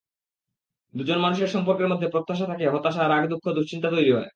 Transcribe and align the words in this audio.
দুজন 0.93 1.19
মানুষের 1.19 1.53
সম্পর্কের 1.55 1.87
মধ্যে 1.87 2.07
প্রত্যাশা 2.07 2.45
থেকে 2.45 2.65
হতাশা, 2.69 3.03
রাগ, 3.03 3.23
দুঃখ, 3.29 3.43
দুশ্চিন্তা 3.57 3.89
তৈরি 3.89 4.11
হয়। 4.11 4.29